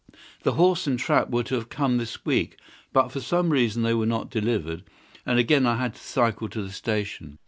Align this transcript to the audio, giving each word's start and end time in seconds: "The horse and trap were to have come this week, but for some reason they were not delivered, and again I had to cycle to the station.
"The 0.41 0.53
horse 0.53 0.87
and 0.87 0.97
trap 0.97 1.29
were 1.29 1.43
to 1.43 1.53
have 1.53 1.69
come 1.69 1.97
this 1.99 2.25
week, 2.25 2.57
but 2.91 3.09
for 3.11 3.19
some 3.21 3.51
reason 3.51 3.83
they 3.83 3.93
were 3.93 4.07
not 4.07 4.31
delivered, 4.31 4.81
and 5.27 5.37
again 5.37 5.67
I 5.67 5.75
had 5.75 5.93
to 5.93 6.01
cycle 6.01 6.49
to 6.49 6.63
the 6.63 6.71
station. 6.71 7.37